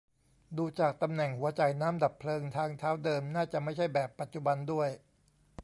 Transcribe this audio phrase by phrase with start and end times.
[0.57, 4.89] ดูจากตำแหน่งหัวจ่ายน้ำดับเพลิง ทางเท้าเดิมน่าจะไม่ใช่แบบปัจจุบันด้วย